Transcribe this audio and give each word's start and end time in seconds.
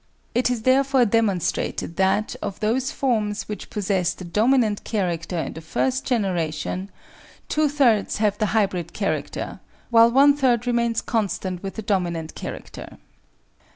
It 0.33 0.49
is 0.49 0.63
therefore 0.63 1.05
demonstrated 1.05 1.95
that, 1.97 2.35
of 2.41 2.59
those 2.59 2.89
forms 2.91 3.43
which 3.47 3.69
possess 3.69 4.15
the 4.15 4.25
dominant 4.25 4.83
character 4.83 5.37
in 5.37 5.53
the 5.53 5.61
first 5.61 6.07
generation, 6.07 6.89
two 7.49 7.69
thirds 7.69 8.17
have 8.17 8.35
the 8.39 8.47
hybrid 8.57 8.93
character, 8.93 9.59
while 9.91 10.09
one 10.09 10.35
third 10.35 10.65
remains 10.65 11.01
constant 11.01 11.61
with 11.61 11.75
the 11.75 11.83
dominant 11.83 12.33
character. 12.33 12.97